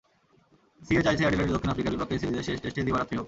[0.85, 3.19] CA চাইছে, অ্যাডিলেডে দক্ষিণ আফ্রিকার বিপক্ষে সিরিজের শেষ টেস্টটি দিবারাত্রি হোক।